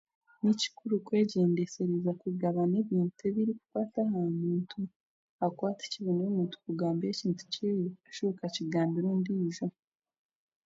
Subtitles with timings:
[0.43, 4.79] Ni kikuru kwegyendesereza kugabana ebintu ebirikukwata aha muntu
[5.39, 9.65] ahakuba tikiboneire omuntu kukugambira ekintu kyeye okashuha okakigambira ondiijo